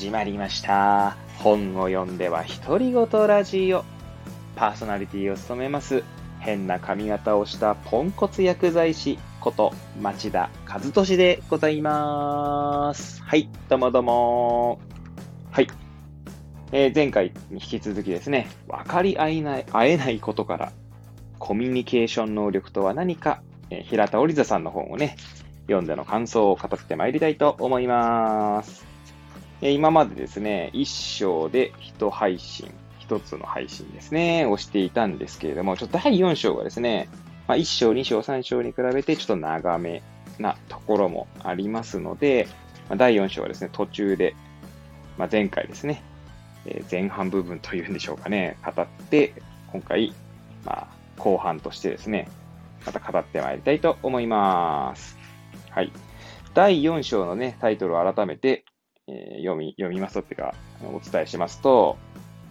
[0.00, 1.18] 始まりました。
[1.40, 3.84] 本を読んでは独り言ラジオ。
[4.56, 6.02] パーソナリティを務めます、
[6.38, 13.22] 変な髪型をしたポンコツ薬剤師こと町田和俊でございます。
[13.22, 14.80] はい、どうもどうも。
[15.50, 15.68] はい。
[16.72, 20.72] えー前回に引き続きですね、分かり合えない、会えないことから、
[21.38, 25.16] コミュニケーション能力とは何か、えー平田織座さんの本をね、
[25.66, 28.89] 読んでの感想を語ってまいりたいと思います。
[29.62, 37.08] 今までですね、一章で一配信、一つの配信ですね、をしていたんですけれども、ちょっと第4章がですね、
[37.46, 40.02] まあ、1章、2章、3章に比べてちょっと長め
[40.38, 42.48] なところもありますので、
[42.88, 44.34] まあ、第4章はですね、途中で、
[45.18, 46.02] まあ、前回ですね、
[46.64, 49.34] えー前半部分というんでしょうかね、語って、
[49.72, 50.14] 今回、
[50.64, 50.88] まあ、
[51.18, 52.28] 後半としてですね、
[52.86, 55.18] また語ってまいりたいと思います。
[55.68, 55.92] はい。
[56.54, 58.64] 第4章のね、タイトルを改めて、
[59.10, 61.98] えー読み、読みますとっていうか、お伝えしますと、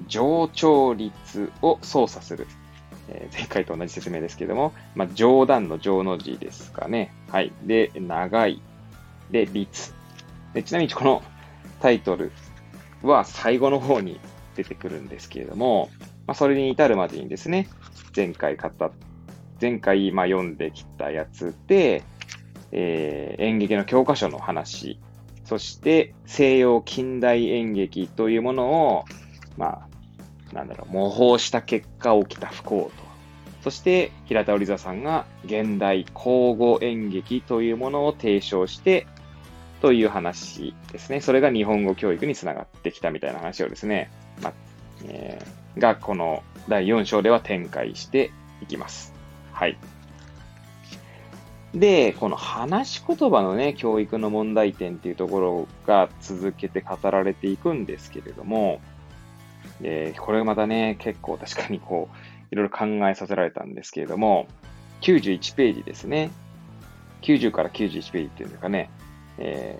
[0.08, 2.48] 上調率を操作する。
[3.10, 7.14] え前回と同じ説明ですけども、まあ、冗談の上の字ですかね。
[7.30, 7.52] はい。
[7.64, 8.62] で、長い。
[9.32, 9.94] で、率。
[10.54, 11.22] でちなみにこの
[11.80, 12.32] タイトル
[13.04, 14.20] は最後の方に
[14.56, 15.90] 出てくるんですけれども、
[16.28, 17.68] まあ、それに至るまでにですね、
[18.16, 18.92] 前回語った
[19.62, 22.04] 前回まあ読んできたやつで、
[22.72, 25.00] えー演劇の教科書の話、
[25.50, 29.06] そして西洋近代演劇というものを、
[29.58, 29.88] ま
[30.52, 33.04] あ、なんだろう、模倣した結果起きた不幸と。
[33.64, 39.08] そして、平田織座さんが現代交互演劇というものを提唱して、
[39.82, 41.20] という話ですね。
[41.20, 44.12] それが日本語教育につながってきたみたいな話をですね、
[44.44, 44.54] まあ、
[45.06, 49.16] えーが、この第4章では展開していきます。
[49.52, 49.80] はい。
[51.74, 58.82] で、この話し言葉のね、教育の問題点っていうところが続けて語られていくんですけれども、
[59.82, 62.18] えーこれまたね、結構確かにこう、
[62.52, 64.48] いろいろ考えさせられたんですけれども、
[65.02, 66.32] 91ページですね。
[67.22, 68.90] 90から91ページっていうんですかね、
[69.38, 69.80] え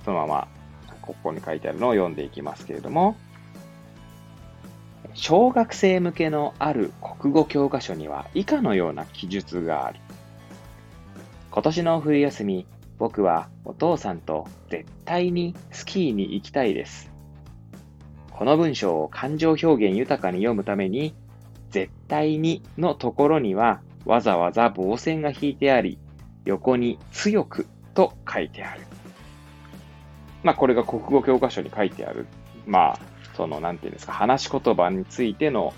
[0.00, 0.48] ーそのまま、
[1.02, 3.16] ここに書いてあるのを読んでいきますけれども、
[5.14, 10.00] 小学生向けのある国語教科書には以下のような記述がある。
[11.54, 12.66] 今年の冬休み、
[12.98, 17.12] 僕はお父さんと絶対にスキーに行きたいです。
[18.32, 21.14] この文章を感情表現豊かに読むために、
[21.70, 25.96] 絶対にのところにはわざわざ棒線が引いてあり、
[26.44, 28.80] 横に強くと書いてある。
[30.42, 32.26] まあこれが国語教科書に書いてある。
[32.66, 32.98] まあ、
[33.36, 35.72] その、なんていうんですか、話し言葉についての、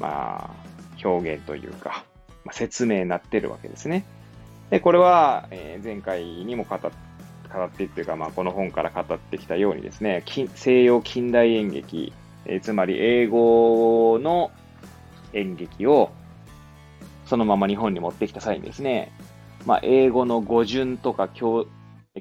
[0.00, 2.04] まあ、表現というか、
[2.44, 4.04] まあ、説明になってるわけですね。
[4.72, 10.24] で、これは、え前回にも語っ語ってっていうか、まあ、この本から語ってきたようにですね、
[10.54, 12.14] 西洋近代演劇、
[12.46, 14.50] えつまり英語の
[15.34, 16.10] 演劇を
[17.26, 19.12] そのまま日本に持ってきた際にですね、
[19.66, 21.66] まあ、英語の語順とか強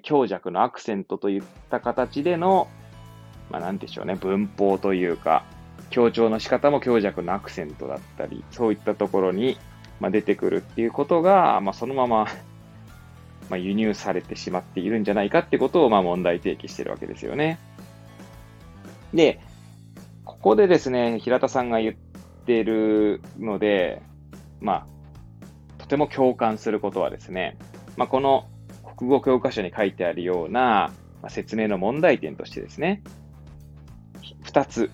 [0.04, 2.68] 強弱のアクセントといった形での、
[3.50, 5.46] まあ、なんでしょうね、文法というか、
[5.90, 9.58] 強調の仕方も強弱のアクセントだったり、そういったところに、
[10.02, 12.26] まあ、出てくるっていうことが、まあ、そのまま、
[13.50, 17.60] ま、輸入されてしまっているんじゃないかってことを、ま、問題提起してるわけですよね。
[19.14, 19.40] で、
[20.26, 21.96] ここでですね、平田さんが言っ
[22.46, 24.02] てるので、
[24.60, 24.86] まあ、
[25.78, 27.58] とても共感することはですね、
[27.96, 28.48] まあ、この
[28.98, 30.92] 国語教科書に書いてあるような、
[31.22, 33.04] まあ、説明の問題点としてですね、
[34.42, 34.90] 二つ、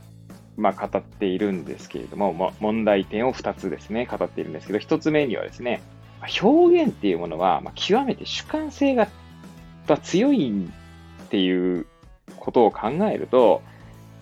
[0.57, 5.81] まあ、語っているんですけれども、も問題点を二つですね、語っているんですけど、一つ目にはですね、
[6.19, 9.07] ま表現っていうものは、まあ、極めて主観性が
[10.03, 11.85] 強いっていう
[12.37, 13.61] ことを考えると、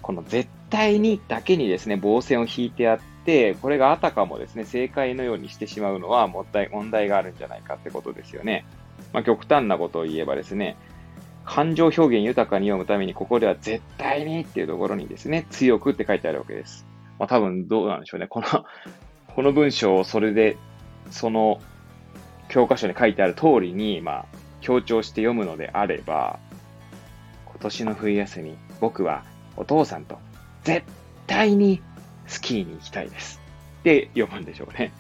[0.02, 8.66] この絶対にだけにですね、棒線を引いてあって、これがあたかもですね、正解のようにしてしまうのは問題問題があるんじゃないかってことですよね。
[9.14, 10.76] まあ、極端なことを言えばですね、
[11.46, 16.86] 感情表現豊かに読むために、ここでは絶対にっていうところにですね、強くって書いてあるわけです。
[17.20, 18.28] まあ、多分どうなんでしょうね。
[18.28, 18.48] この、
[19.36, 20.58] この文章をそれで、
[21.12, 21.62] その
[22.50, 24.26] 教科書に書いてある通りに、まあ、
[24.62, 26.40] 強調して読むのであれば、
[27.46, 29.24] 今年の冬休み、僕は
[29.56, 30.18] お父さんと
[30.64, 30.84] 絶
[31.28, 31.82] 対に
[32.28, 33.42] スキーに行きたいです。
[33.82, 34.92] って読むんでしょうね。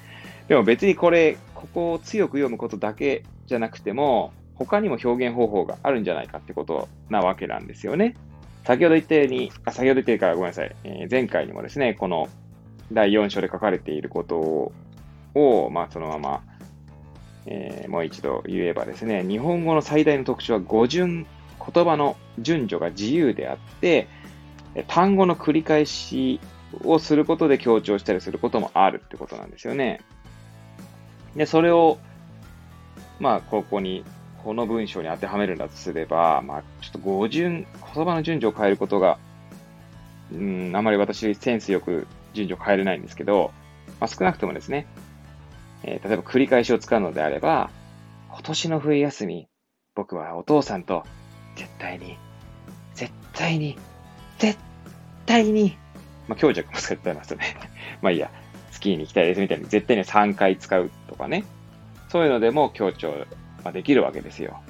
[0.48, 8.16] でも別にこれ、ここを強く読むことだけじゃなくても、他にも表現方法があるんじゃないかってことなわけなんですよね。
[8.63, 12.30] 先ほど言ったように、あ先ほど言ってからごめんなさい、えー前回にもですね、この
[12.92, 14.72] 第4章で書かれていることを、
[15.36, 16.44] をまあ、そのまま、
[17.46, 21.28] えーもう一度言えばですね、日本語の最大の特徴は語順
[21.74, 24.08] 言葉の順序が自由であって、
[24.88, 26.40] 単語の繰り返し
[26.84, 30.01] をすることで強調したりすることもあるってことなんですよね。
[31.36, 31.98] で、それを、
[33.19, 34.04] まあ、ここに、
[34.46, 37.66] この文章に当てはめるんだとすれば、まあ、ちょっと語順、
[37.96, 39.18] 言葉の順序を変えることが、
[40.32, 43.52] うん、あまり私、センスよく順序を変えれないんですけど、
[44.00, 44.86] まあ、少なくともですね、
[45.82, 47.72] えー、例えば繰り返しを使うのであれば、
[48.30, 49.48] 今年の冬休み、
[49.96, 51.06] 僕はお父さんと
[51.56, 52.16] 絶対に、
[52.94, 53.80] 絶対に、
[54.38, 54.60] 絶
[55.26, 55.76] 対に、
[56.28, 57.58] まあ、強弱も使ってますよね。
[58.04, 58.30] まあいいや、
[58.70, 61.46] スキーに行きたいですみたいに絶対に3回使うとかね。
[62.10, 63.26] そういうのでも強調
[63.66, 64.62] ができるわけですよ。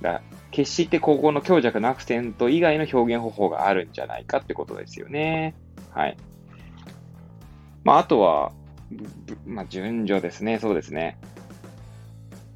[0.00, 5.54] だ決してここの強弱のアクセント以外の表現方法があるんじゃないかってことですよね。
[5.90, 6.16] はい。
[7.84, 8.52] まあ、あとは、
[9.46, 10.58] まあ、順序ですね。
[10.58, 11.18] そうですね。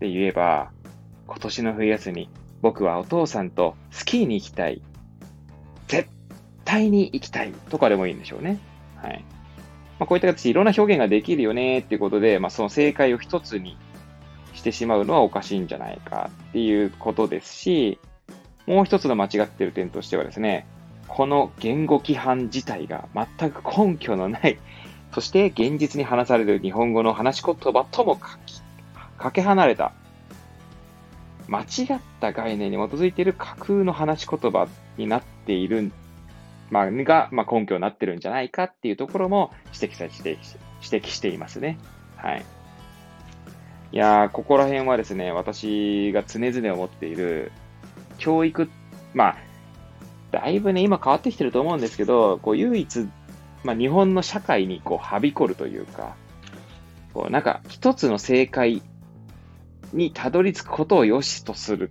[0.01, 0.71] で言えば、
[1.27, 2.31] 今年の冬休み、
[2.63, 4.83] 僕はお父さんとスキーに行きたい。
[5.87, 6.09] 絶
[6.65, 7.53] 対に行きたい。
[7.71, 8.59] とかでもいいんでしょうね。
[8.97, 9.25] はい。
[9.99, 13.79] まあ、こういった形でいろんな表現ができるよねっていうことで、まあ、その正解を一つに
[14.65, 17.99] してしまうのはおかしいんじゃないかっていうことですし、
[18.67, 20.67] もう一つの間違ってる点としてはですね、
[21.07, 24.59] この言語規範自体が全く根拠のない
[25.13, 28.63] そして現実に話される日本語の話し言葉ともかき
[29.19, 29.93] かけ離れた、
[31.47, 35.93] 間違った概念に基づいている架空の話し言葉になっている、
[36.71, 40.39] まあ、が、まあ、根拠になってるんじゃないかっていうところも指摘されて、
[40.91, 41.79] 指摘していますね。
[42.17, 42.45] はい。
[43.95, 47.53] いやー、ここら辺はですね、私が常々思っている、
[48.19, 48.69] 教育、
[49.15, 49.37] まあ、
[50.33, 53.09] だいぶね、今変わってきてると思うんですけど、こう、唯一
[53.65, 56.17] まあ、日本の社会にこうはびこるというか、
[57.15, 58.83] こうなんか一つの正解
[59.93, 61.91] にたどり着くことを良しとする、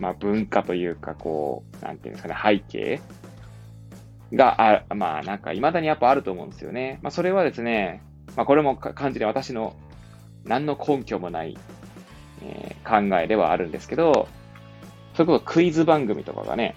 [0.00, 3.00] まあ、文化というか、こう、なんていうんですかね、背景
[4.32, 7.00] があ、まあなんか未だにやっぱあると思うんですよね。
[7.02, 8.02] まあそれはですね、
[8.36, 9.74] まあこれも完全に私の
[10.48, 11.56] 何の根拠もない、
[12.42, 14.28] えー、考えではあるんですけど、
[15.14, 16.74] それこそクイズ番組とかがね、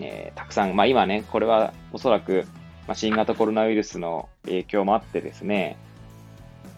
[0.00, 2.46] えー、たくさん、まあ今ね、これはおそらく
[2.88, 5.76] まあ、新型コロナウイルスの影響もあってですね、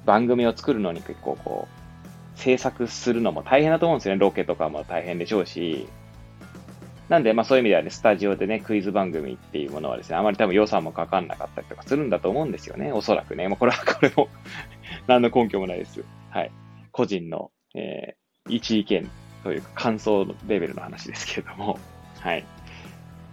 [0.05, 1.69] 番組を作るのに結構こ
[2.35, 4.21] う、制作するのも大変だと思うんですよね。
[4.21, 5.89] ロケとかも大変でしょうし。
[7.09, 12.91] なんで、まあそういう意味ではね、スタジオでね、クイズ番組っていうものはですね、あまり多分予算もかかんなかったりとかするんだと思うんですよね。
[12.93, 13.47] おそらくね。
[13.47, 14.29] まあこれはこれも
[15.07, 16.05] 何の根拠もないです。
[16.31, 16.53] はい。
[16.93, 19.11] 個人の、えー、一意見
[19.43, 21.79] というか感想レベルの話ですけれども。
[22.19, 22.45] はい。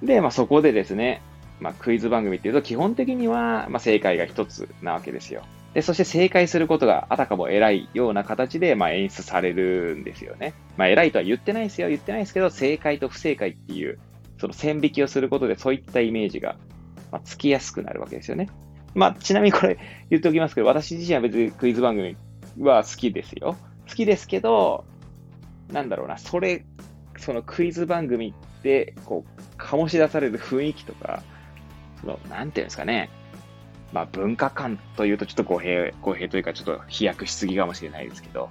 [0.01, 1.21] で、まあそこでですね、
[1.59, 5.42] まあ、クイズ番組っていうと基本的には、まあ、正解が一つなわけですよ。
[5.74, 10.53] で、そして正解することがあたかも偉いような形で、まあ、演出されるんですよね。
[10.77, 11.89] まあ、偉いとは言ってないですよ。
[11.89, 14.00] 言ってないですけど、正解と不正解っていう、
[14.39, 16.57] その線引きをすることでそういったイメージが、
[17.12, 18.50] まあ、つきやすくなるわけですよね。
[18.97, 19.77] まあ、ちなみにこれ
[20.09, 22.17] 言っておきますけど、私自身は別にクイズ番組
[22.59, 23.55] は好きですよ。
[23.88, 24.85] 好きですけど、
[25.71, 26.65] なんだろうな、それ、
[27.17, 31.21] そのクイズ番組って、こう、醸し出される雰囲気とか、
[32.01, 33.11] その、なんていうんですかね。
[33.94, 38.50] まあ、文化観というとちょっと語弊、語弊というかちょっと飛躍しすぎかもしれないですけど、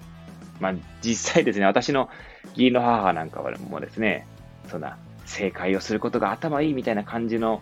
[0.61, 2.09] まあ、実際ですね、私の
[2.51, 4.29] 義理の母なんかはもうですね、
[4.69, 7.61] そんな、正解をすることが頭いいみたいな感じの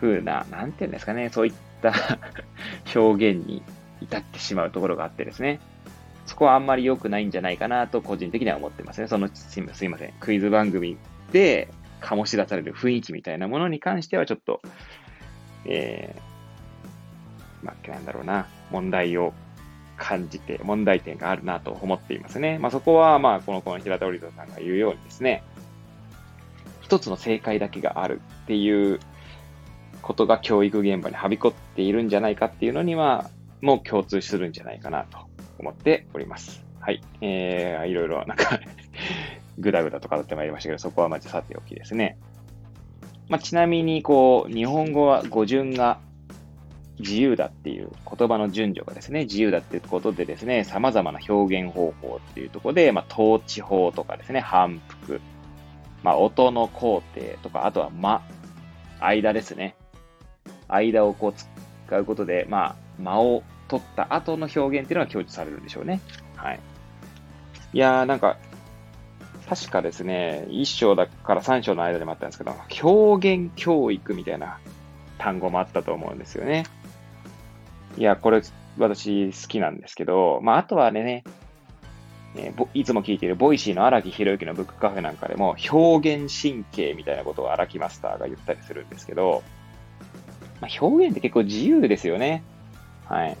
[0.00, 1.52] 風な、なんていうんですかね、そういっ
[2.94, 3.62] 表現に
[4.00, 5.60] 至ってしまうところがあってですね、
[6.26, 9.08] そこはあんまり良くないんじゃないかなと個人的には思ってますね。
[9.08, 10.96] その、すいません、クイズ番組
[11.32, 11.68] で、
[12.00, 14.60] 醸し出される雰囲気みたいなものに関してはちょっと、
[15.64, 19.32] えー、まあ、なんだろうな、問題を
[19.96, 22.58] 感じて、問題点があるなと思っていますね。
[22.58, 25.42] まあ、そこは、まあ、この、この平田織人さんが言うようにですね、
[26.80, 29.00] 一つの正解だけがあるっていう
[30.06, 33.28] ことが教育現場にはびこっているんじゃないかっていうのには、
[33.60, 35.18] もう共通するんじゃないかなと
[35.58, 36.64] 思っております。
[36.78, 37.02] はい。
[37.20, 38.60] えー、いろいろなんか
[39.58, 42.18] ぐだぐだと語ってまいりましたけど、そこはまずさておきですね。
[43.28, 45.98] まあ、ちなみに、こう、日本語は語順が
[47.00, 55.20] 自由だっていう言葉の順序がですね、自由だっていうことでですね、様々な表現方法っていうところで、まあ、統治法とかですね、反復、
[56.04, 58.22] まあ、音の工程とか、あとは間、
[59.00, 59.74] 間ですね。
[60.68, 61.34] 間をこう
[61.86, 66.00] 使うことで、まあ、間を取った後の表現っていうのが強調されるんでしょうね。
[66.36, 66.60] はい。
[67.72, 68.36] いやー、なんか、
[69.48, 74.58] 確かですね、1章から3章の間でもあったんですけど、表現教育みたいな
[75.18, 76.64] 単語もあったと思うんですよね。
[77.96, 78.42] いや、これ
[78.78, 81.24] 私好きなんですけど、まあ、あとはね、
[82.36, 89.42] えー、いつも聞いている Voicy の荒木博行のブックカフェなんかでも表現神経みたいなことを荒木マスターが言ったりするんですけど、
[90.60, 92.42] まあ、表現って結構自由ですよね。
[93.04, 93.36] はい。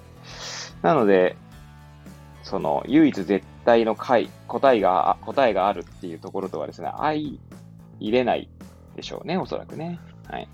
[0.82, 1.36] なので、
[2.42, 7.14] その唯一絶対の解、答えが、答えがあるっていうところとはですね、相
[7.98, 8.48] 入れない
[8.94, 9.98] でしょうね、おそらくね。
[10.28, 10.48] はい。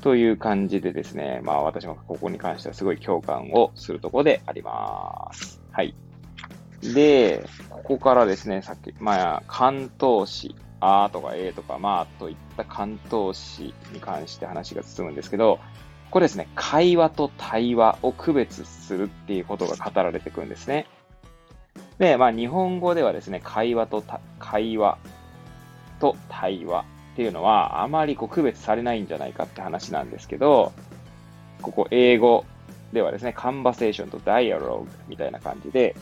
[0.00, 5.62] という感じでですね、まあ私もここに関してはすごい共感をするところであります。
[5.72, 5.94] はい。
[6.92, 15.58] で、ここからですね、さっき、まあ、関東詞、あーとかえーとかまあといった関東詞に関して話が進むんですけど、
[16.10, 20.86] これですね、会話と対話を区別するっていうことが語られてくるんですね。
[21.98, 24.04] で、まあ日本語ではですね、会話と
[24.38, 24.98] 会話
[26.00, 30.72] と対話っていうのはあまりこう区別されないんじゃないかって話なんですけど、
[31.62, 32.44] ここ英語
[32.92, 35.96] ではですね、カンバセーションとダイアログみたいな感じで、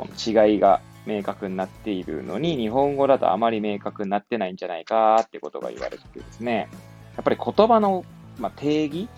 [0.00, 6.68] この違いが明確になっているのに、日本語だとあまり明確になってないんじゃないかってことが言われてですね、
[7.16, 8.06] やっぱり言葉の、
[8.38, 9.08] ま、定義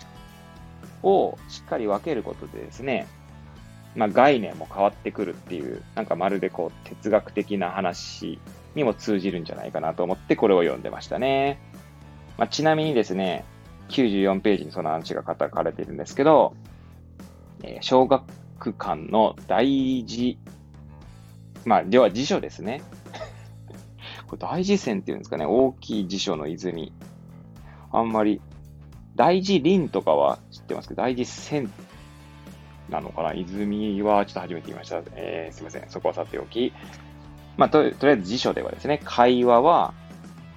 [1.01, 3.07] をしっかり分けることでですね、
[3.95, 8.39] まあ、概念も変わってくるっていう、なんかまるでこう哲学的な話
[8.75, 11.59] にも通じるんじゃないかなと思ってこれを読んでましたね。
[12.37, 13.45] まあ、ちなみにですね、
[13.89, 16.55] 94ページにその話が書かれているんですけど、
[17.61, 18.23] えー、小学
[18.73, 20.37] 館の大事
[21.65, 22.81] まあ、では辞書ですね。
[24.27, 25.45] これ大辞泉っていうんですかね。
[25.45, 26.93] 大きい辞書の泉。
[27.91, 28.41] あんまり、
[29.15, 31.69] 大辞林とかは知ってますけど、大辞泉
[32.89, 35.01] なのかな泉はちょっと初めて言いました。
[35.15, 35.89] えー、すいません。
[35.89, 36.73] そこはさておき。
[37.57, 39.93] まあと、とりあえず辞書ではですね、会話は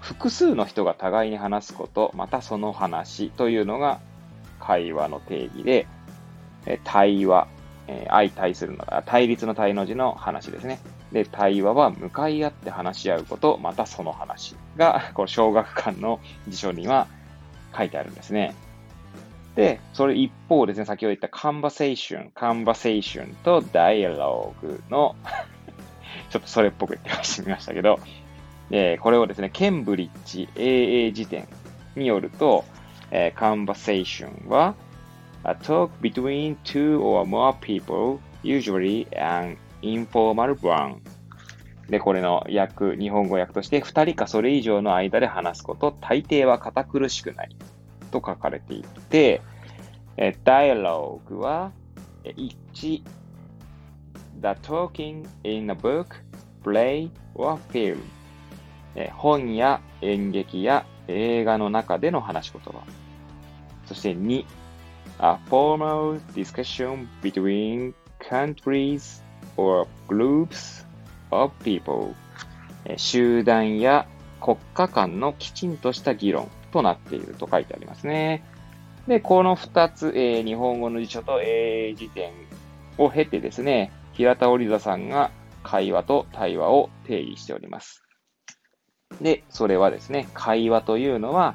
[0.01, 4.01] 複数の人が互いに話すこと、またその話というのが
[4.61, 5.87] 会話の定義で、
[6.65, 7.49] え対話、
[7.87, 10.81] え、相対するのが、対立の対の字の話ですね。
[11.17, 17.07] で、対話は向かい合って話し合うこと、またその話が、 この小学館の辞書には
[17.75, 18.55] 書いてあるんですね。
[19.55, 25.17] で、それ一方ですね、先ほど言った conversation、conversation と dialogue の
[26.29, 27.99] ちょっとそれっぽく言ってみましたけど、
[28.71, 31.49] えー、これをですね、ケンブリッジ AA 辞典
[31.95, 32.67] によると、
[33.11, 34.75] えー、conversation は
[35.45, 39.57] A talk between two or more people, usually an
[39.95, 41.01] informal one.
[41.89, 47.57] で、これの訳、日本語訳として、二人かそれ以上の間で話すこと、大抵は堅苦しくない
[48.11, 49.41] と書かれていて、
[50.17, 51.73] え dialogue は、
[52.25, 53.03] 1、the
[54.63, 56.07] talking in a book,
[56.65, 57.99] play or film
[58.97, 62.83] え本や演劇や映画の中での話し言葉。
[63.85, 64.45] そして2、
[65.21, 69.23] a formal discussion between countries
[69.57, 70.85] or groups
[71.31, 72.15] of people
[72.97, 74.07] 集団や
[74.41, 78.45] 国家間のきちんとした議論となっていると書いてありますね。
[79.09, 82.33] で、この二つ、えー、日本語の辞書と英辞典
[82.99, 85.31] を経てですね、平田織座さんが
[85.63, 88.03] 会話と対話を定義しております。
[89.21, 91.55] で、それはですね、会話というのは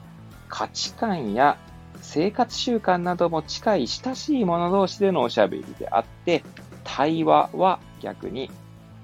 [0.50, 1.58] 価値観や
[2.01, 6.43] 生活習慣なども近い親しい者同士でのおしゃべりであって、
[6.84, 8.50] 対話は逆に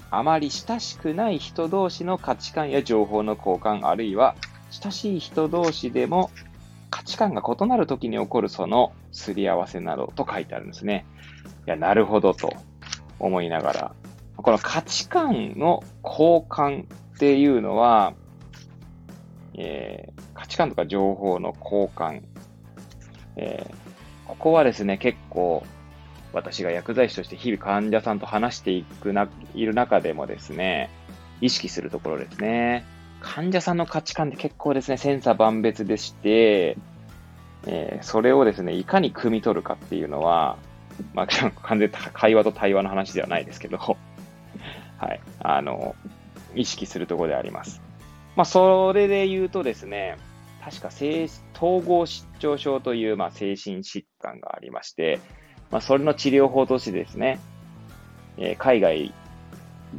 [0.10, 4.36] あまり親しくない人同士の価値観や情報の交換、あるいは
[4.70, 6.32] 親しい人同士でも
[6.90, 11.06] 価値観が異なる時に起こるそのすり合わせなどと書いてあるんですね。
[11.66, 12.54] いや、なるほどと
[13.20, 13.96] 思いながら、
[14.38, 16.86] この価値観の交換っ
[17.18, 18.14] ていうのは、
[19.56, 22.22] えー、価値観とか情報の交換、
[23.36, 25.66] えー、ここはですね、結構、
[26.38, 30.90] 私が薬剤師として日々患者さんと話していくな、いる中でもですね、
[31.42, 32.86] 意識するところですね。
[33.20, 36.78] 患者さんの価値観って結構ですね、千差万別でして、
[37.66, 40.58] えー、それをですね、いかに汲み取るかっていうのは、
[41.14, 41.28] まあ、
[41.64, 43.96] 完全に会話と対話の話ではないですけど、 は
[45.10, 45.96] い、あの、
[46.56, 47.82] 意識するところであります。
[48.36, 50.18] まあ、それで言うとですね、
[50.64, 55.20] 確か統合失調症という、まあ、精神疾患がありまして、
[55.72, 57.40] まあ、それの治療法としてですね、
[58.38, 59.14] えー、海外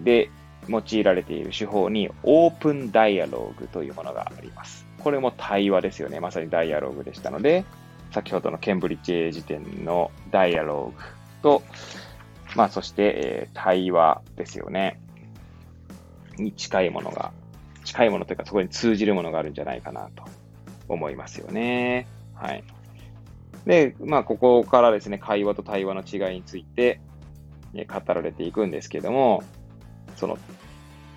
[0.05, 0.31] で
[0.69, 4.87] 用いられている手法にオープンダイアローグというものがあります。
[4.99, 6.21] これも対話ですよね。
[6.21, 7.65] まさにダイアローグでしたので、
[8.13, 11.05] 先ほどのケンブリッジ辞典のダイアローグ
[11.43, 11.63] と、
[12.57, 15.01] まあそして、えー、対話ですよね。
[16.37, 17.33] に近いものが、
[17.85, 20.25] 近いものというかそこに通じるものがあるんじゃないかなと
[20.89, 22.07] 思いますよね。
[22.35, 22.65] はい。
[23.67, 27.00] で、まあ、ここからですね、会話と対話の違いについて、
[27.75, 29.43] 語られていくんですけども、
[30.17, 30.38] その、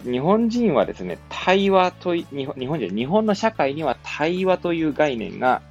[0.04, 5.62] 日本人はですね、対話とい、日本日本人、日本の社会には対話という概念が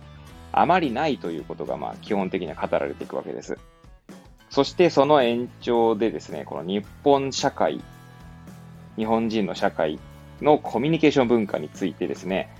[0.52, 3.58] あまりないということが、まあ、基本的には語られていくわけです。
[4.48, 7.80] そしてその延長でですね、この日本社会、
[8.96, 9.98] 日本人の社会
[10.40, 12.52] のコミュニケーション文化についてですね、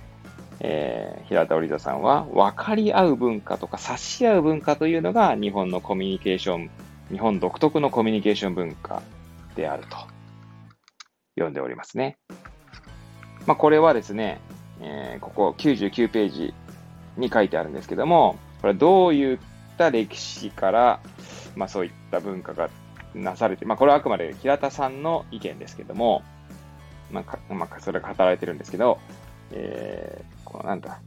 [0.63, 6.69] えー、平田織田さんは、分かり合う文化とか察し合う文化というのが日本のコミュニケーション、
[7.09, 9.01] 日本独特のコミュニケーション文化
[9.55, 9.97] であると
[11.35, 12.17] 読んでおりますね。
[13.47, 14.39] まあ、これはですね、
[14.81, 16.53] えー、ここ99ページ
[17.17, 19.39] に書いてあるんですけども、これはどういっ
[19.79, 20.99] た歴史から、
[21.55, 22.69] まあ、そういった文化が
[23.15, 26.21] なされて、まあ、これはあくまで平田さんの意見ですけども、
[27.09, 28.99] まあ、まあ、それが語られてるんですけど、
[29.51, 31.01] えー、このなんだ、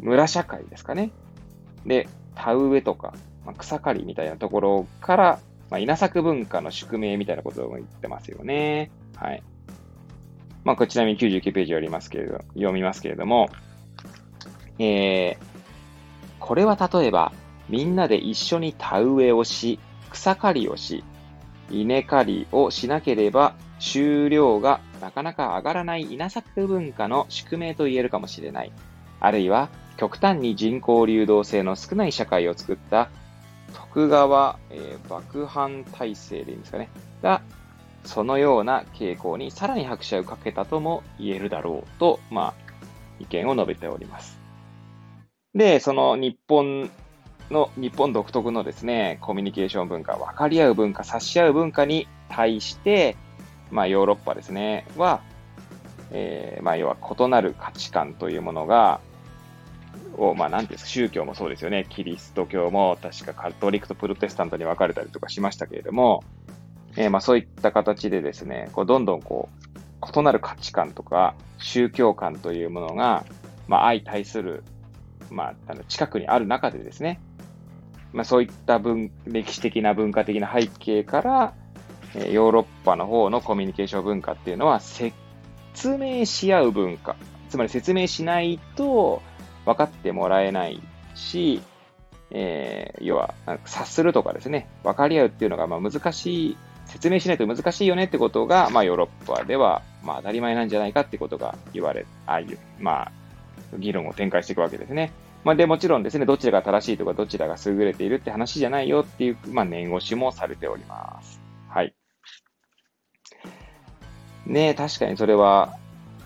[0.00, 1.12] 村社会ですかね。
[1.86, 3.14] で、田植えとか、
[3.46, 8.90] まあ、草刈りみたいなところから、まあ、稲作文化の宿命みたいなことを言ってますよね。
[9.16, 9.42] はい。
[10.64, 13.48] まあ、これちなみに99ページ読みますけれど、読みますけれども、
[14.78, 15.44] えー、
[16.40, 17.32] これは例えば、
[17.68, 19.78] みんなで一緒に田植えをし、
[20.10, 21.04] 草刈りをし、
[21.70, 28.72] 稲刈りをしなければ収量がなかなか上がらない稲作文化の宿命と言えるかもしれない。
[29.18, 33.10] あるいは、極端に人口流動性の少ない社会を作った
[33.74, 36.88] 徳川、えー、幕藩体制でいいんですかね。
[37.20, 37.42] が、
[38.04, 42.72] そのような傾向にさらに拍車をかけたとも言えるだろうと、まあ、
[43.18, 44.38] 意見を述べております。
[45.54, 46.90] で、その日本
[47.50, 53.16] の、日本独特のですね、コミュニケーション文化、分かり合う文化、察し合う文化に対して、
[53.72, 55.22] まあ、ヨーロッパですね、は、
[56.10, 59.00] えー、まあ、要は異なる価値観というものが、
[60.16, 61.86] を、まあ、なんていうんですか、宗教もそうですよね。
[61.88, 66.22] キリスト教も確かカトリックとプロテスタントに分かれたりとかしましたけれども、
[66.96, 69.72] えー、まあ、そういった形でですね、こうどんどんこう、
[70.14, 73.24] 異なる価値観とか宗教観というものが、
[73.68, 74.64] まあ、相対する、
[75.30, 77.20] まあ、あの近くにある中でですね、
[78.12, 81.54] まあ、そういった文歴史的な文化的な背景から、
[82.14, 85.14] ヨーロッパの方のコミュニケーション文化っていうのは説
[85.98, 87.16] 明し合う文化。
[87.48, 89.22] つまり説明しないと
[89.66, 90.82] 分かってもらえない
[91.14, 91.62] し、
[92.30, 93.34] えー、要は、
[93.66, 103.12] 察するとかですね、分かり合うっていうのがまあ難しい説明しないと難しいよねってことが、まあ、ヨーロッパでは、まあ、当たり前なんじゃないかってことが言われ、ああいう、まあ、
[103.78, 105.12] 議論を展開していくわけですね。
[105.44, 111.41] まあ、で、もちろんですね、どちらが正しいとか、どちらが優れているって話じゃないよっていう、まあ、念押しもされております。
[114.46, 115.76] ね確かにそれは、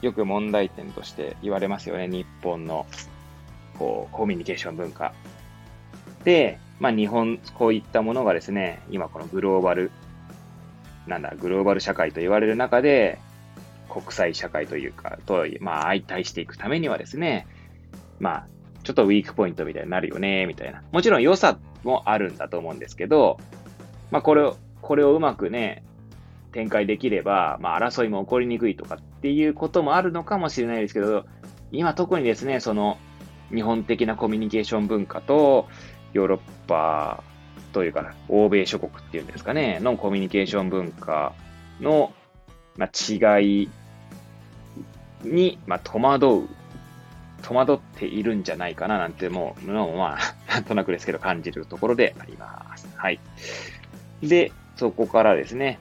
[0.02, 2.08] よく問題点として言われますよね。
[2.08, 2.86] 日本の、
[3.78, 5.14] こう、コミュニケーション文化。
[6.24, 9.90] で、まあ、日本、こういったものがですね、今このグローバル
[11.06, 13.18] なんだ、グローバル社会と言われる中で、
[13.88, 17.46] 国際社会というか、と、まあ、相対していくためにはですね、
[18.18, 18.46] まあ、
[18.82, 20.82] ちょっとウィークポイントみたいになるよね、みたいな。
[20.92, 23.38] もちろん良さもあるんだと思うんですけど、
[24.10, 25.84] まあ、これを、これをうまくね、
[26.52, 31.24] 展開できれば、まあ、争いも起こりにくいとかっていうこともあるのかもしれないですけど、
[31.72, 32.98] 今特にですね、その、
[33.54, 35.68] 日本的なコミュニケーション文化と、
[36.12, 37.22] ヨーロッパ
[37.72, 41.34] というか、欧米諸国っていうんですかね、のコミュニケーション文化
[41.80, 42.12] の、
[42.76, 43.68] まあ、違い
[45.22, 46.48] に、まあ、戸惑う、
[47.42, 50.18] 戸惑っているんじゃないかななんてもう、もまあ、
[50.52, 52.88] なんとなくですけど感じるところであります。
[52.96, 53.20] はい。
[54.22, 55.78] で、そこからですね、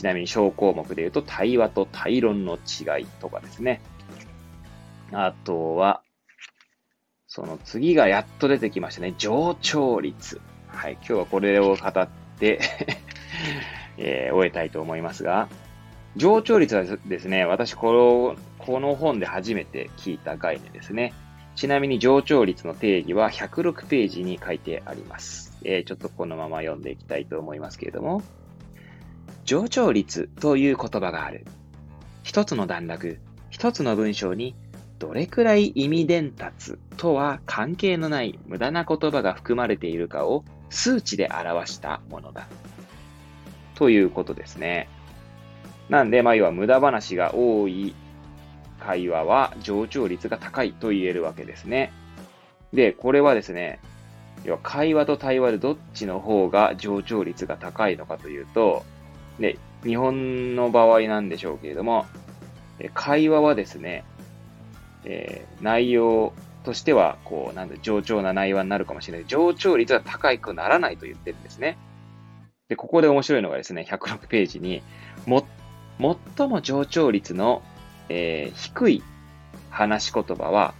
[0.00, 3.82] ちなみに小項目で言うと、対話と対論の違いとかですね。
[5.12, 6.00] あとは、
[7.26, 9.14] その次がやっと出てきましたね。
[9.18, 10.40] 上長率。
[10.68, 12.08] はい、今日はこれを語っ
[12.38, 12.60] て
[13.98, 15.50] えー、終えたいと思いますが、
[16.16, 21.12] 上長率はですね、私この、この本で初めて聞いた概念ですね。
[21.56, 25.58] ちなみに上長率の定義は106ページに書いてあります。
[25.62, 28.22] えー、ちょっとこのまま読んでいきたいと思いますけれども、
[29.50, 31.44] 上長率という言葉がある。
[32.22, 33.18] 一つの段落、
[33.50, 34.54] 一つの文章に
[35.00, 42.46] どれくらい意味伝達とは関係のない無駄な言葉が含まれているかを数値で表したものだ。
[43.74, 44.88] ということですね。
[45.88, 47.96] なんで、まあ、要は無駄話が多い
[48.78, 51.92] 会話は上長率が高いと言えるわけですね。
[52.72, 53.80] で、これはですね、
[54.44, 58.84] 要は会話と対話でどっちの方が上長率が高いのかというと、
[59.40, 62.06] で、日本の場合なんでしょうけれども、
[62.94, 64.04] 会話はですね、
[65.04, 66.32] えー、内容
[66.64, 69.26] としては、こう、なんだ、上調な内容になるかもしれない。
[69.26, 71.78] 上調率は高くならないと言ってるんですね。
[72.68, 74.82] で、ここで面白いのがですね、106ページに、
[75.26, 75.46] も
[76.36, 77.62] 最も上長率の、
[78.08, 79.02] えー、低い
[79.70, 80.74] 話し言葉は、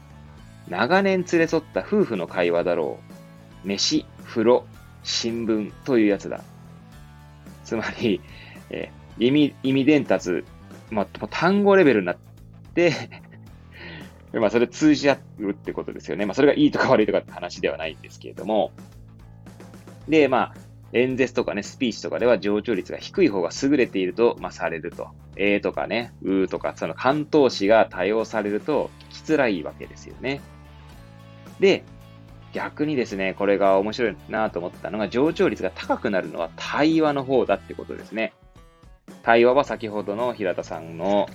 [0.68, 2.98] 長年連れ添った夫婦の会話だろ
[3.64, 3.68] う。
[3.68, 4.66] 飯、風呂、
[5.02, 6.42] 新聞というやつだ。
[7.64, 8.20] つまり、
[8.70, 10.44] えー、意味、意味伝達、
[10.90, 12.16] まあ、単語レベルになっ
[12.74, 12.92] て
[14.32, 16.24] まあ、それ通じ合うってことですよね。
[16.24, 18.70] まあ、それがいいとか悪いとかって話ではないんですけれども。
[20.08, 20.54] で、まあ、
[20.92, 25.08] 演説とかね、スピーチとかでは上長率が低い方が優れていると、まあ、されると。
[25.36, 30.40] えーとかね、うーとか、その関東詞が多用されると聞きづらいわけですよね。
[31.60, 31.84] で、
[32.52, 38.32] 逆にですね、これが面白いなと思ったのが、上長率が高くなるのは対話の方だってことですね。
[39.22, 41.28] 対話は先ほどの平田さんの、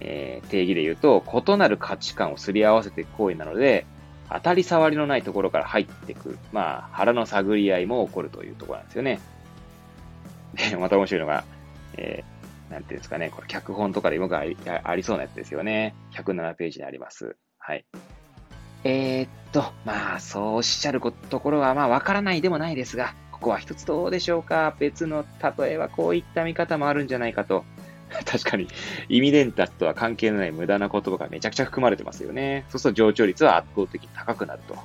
[0.00, 3.86] えー、定義で言うと、異なる価値観をすり合わせていく行為なので、
[4.30, 6.38] 当たり障りのないところから入ってく。
[6.52, 9.20] まあ、腹の探り合いも起こるというところなんですよね。
[10.54, 11.44] で、また面白いのが、
[11.96, 15.94] えー、なんていうんですかね、これ脚本とかでよくありありそうなやつですよね。
[16.12, 17.36] 107ページにあります。
[17.58, 17.84] はい。
[18.84, 24.74] えー、っと、まあ、そうおっしゃるところは、まあ、わからないでもないですが、ここは一つどうでしょうか？
[24.78, 25.26] 別の
[25.58, 27.64] 例えはこういった見方もあるんじゃないかと。
[28.24, 28.66] 確かに、
[29.10, 32.64] 意味伝達とは関係のない無駄な言葉がめちゃくちゃ含まれてますよね。
[32.70, 34.76] そうすると上長率は圧倒的に高くなると。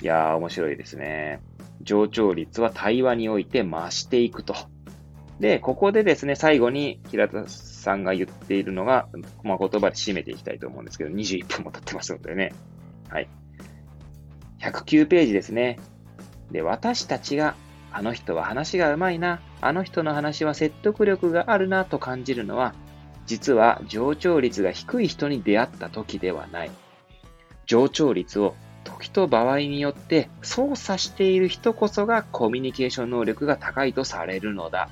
[0.00, 1.40] いやー、面白いですね。
[1.82, 4.54] 上長率は対話において増していくと。
[5.38, 9.08] で、ここでですね、最後に平田さんが言っているのが、
[9.42, 12.54] まあ、言葉で締めていきたいと思うんですけど、21分も経ってますのでね。
[13.10, 13.28] はい。
[14.60, 15.78] 109ページですね。
[16.50, 17.54] で、私たちが、
[17.92, 22.74] あの人は話がうまいな、あの人の話は説得力があるなと感じるのは、
[23.26, 26.70] 実は上長率が低い人に出会った時ではない。
[27.66, 28.54] 上長率を
[28.84, 34.88] 時と場合によって操作している人こそがコミュニケーション能力が高いとされるのだ。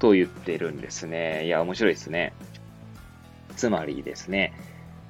[0.00, 1.46] と言ってるんですね。
[1.46, 2.32] いや、面白いですね。
[3.56, 4.52] つまりですね、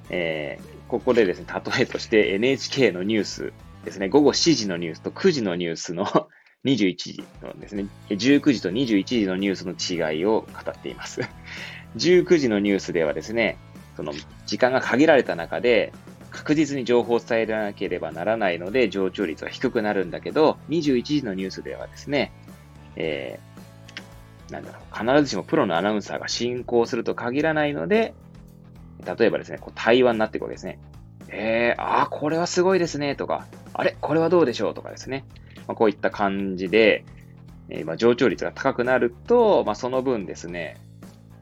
[0.09, 3.53] えー、ここでですね、例えとして NHK のニュース
[3.85, 6.05] ですね、午後7時のニュースと9時のニュースの
[6.65, 11.21] 21時のですね、19時と21時のニュースの違いを語っています。
[11.97, 13.57] 19時のニュースではですね、
[13.95, 14.13] その
[14.45, 15.93] 時間が限られた中で
[16.31, 22.31] 確実に情報を伝えなければならないので上昇率は低くなるんだけど、21時のニュースではですね、
[22.95, 28.13] えー、なんだろう、必ずしもプロのアナウンサーが進行すると限らないので、
[29.05, 30.79] 例えばですね、こう対話になっていくわけですね。
[31.31, 35.25] えー、ああ、これはすごいですね、とか、あれこれはどうでしょうとかですね。
[35.67, 37.05] まあ、こういった感じで、
[37.69, 40.77] えー、まあ上昇率が高くなると、まあ、その分ですね、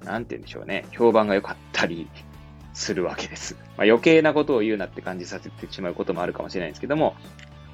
[0.03, 2.07] なんて言うんでしょうね、評判が良かったり
[2.73, 3.55] するわけです。
[3.77, 7.15] まあ、余計なことを言うなって感じさせてしまうこともあるかもしれないんですけども、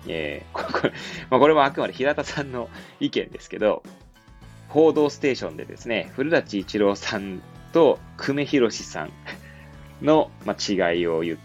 [0.07, 0.93] えー、これ
[1.29, 3.83] まあ、これもあくまで平田さんの意見ですけど、
[4.69, 9.11] 報道ステーションでですね、古舘一郎さんと久米宏さん
[10.01, 11.37] の、まあ、違いを言っ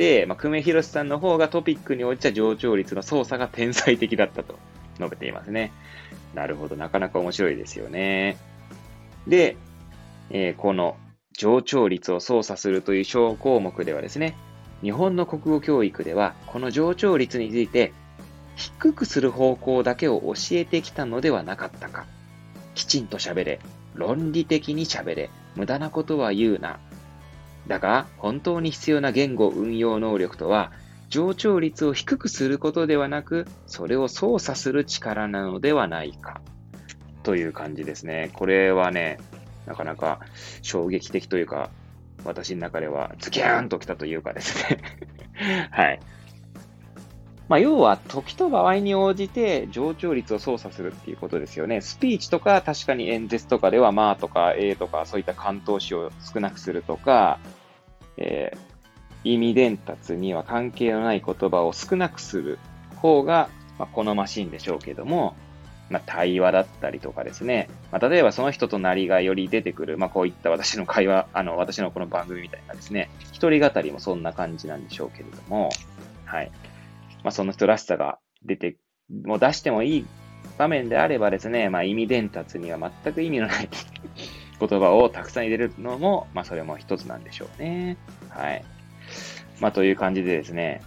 [0.00, 4.58] て、まあ、久米宏さんの方がトピックに応じた上昇率の操作が天才的だったと
[4.96, 5.72] 述べていますね。
[6.32, 8.38] なるほど、なかなか面白いですよね。
[9.28, 9.58] で、
[10.30, 10.96] えー、この
[11.36, 14.36] 上昇率を操作するという小項目ではですね、
[14.80, 17.92] 日本の国語教育では、この上昇率について、
[18.56, 22.06] 低くする方向だけを教えてきたのではなかったか。
[22.74, 23.60] きちんと喋れ、
[23.94, 26.80] 論理的に喋れ、無駄なことは言うな、
[27.70, 30.72] だが、本当に必要な言語運用能力とは、
[31.08, 36.40] 上昇率を低くすることではなく、それを操作する力なのではないか。
[37.22, 38.30] という感じですね。
[38.32, 39.20] これはね、
[39.66, 40.18] なかなか
[40.62, 41.70] 衝撃的というか、
[42.24, 44.82] 私の中ではズキャーンときたというかですね
[45.70, 46.00] はい。
[47.50, 51.80] まあ、要は、時と場合に応じて上昇率を操作するっていうことですよね。
[51.80, 57.40] スピーチとか、確かに演説とかでは、まあとか、えーとか、そういった関東詞を少なくするとか、
[58.20, 62.58] えー、意味伝達には関係のない言葉を少なくする
[62.96, 65.34] 方が、まあ、好ましいんでしょうけども、
[65.90, 67.68] まあ、対話だったりとかですね。
[67.90, 75.70] まあ、例えばその人となりがより出てくる、まあ、こういった私の会話、あの、私のこの番組みたいなですね、一人語りもそんな感じなんでしょうけれども、
[76.24, 76.52] はい。
[77.24, 78.76] まあ、その人らしさが出て、
[79.24, 80.06] もう出してもいい
[80.58, 83.68] 場面であればですね、まあ、意味伝達には全く意味のない
[84.60, 87.96] 言葉をたくさん入れるのも、まあ、それも一つなんでしょうね。
[88.28, 88.64] はい。
[89.60, 90.82] まあ、という感じでですね、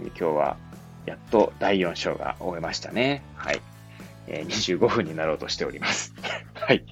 [0.00, 0.56] 今日は
[1.06, 3.22] やっと第4章が終えましたね。
[3.34, 3.60] はい。
[4.26, 6.14] えー、25分になろうとしております。
[6.54, 6.84] はい。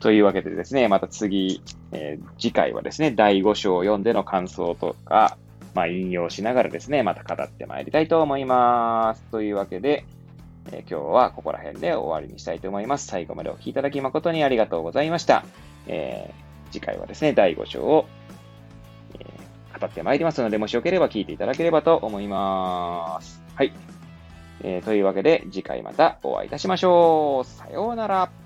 [0.00, 5.38] というわけでですね、また次、えー、次回はですね、第5章を読んでの感想とか、
[5.74, 9.22] まあ、引用しながらですね、また語ってまいりたいと思います。
[9.30, 10.04] というわけで、
[10.72, 13.06] え、今日はここら辺で終わりにしたいと思います。
[13.06, 15.44] 最後までお聴きいただき誠にありがとうございました。
[15.86, 18.06] えー、次回はですね、第5章を、
[19.14, 23.42] えー、語ってまいりますので、もしよければ聞いていただければと思います。
[23.54, 23.72] はい。
[24.62, 27.48] えー、というわけで、次回またお会いいたしましょう。
[27.48, 28.45] さようなら。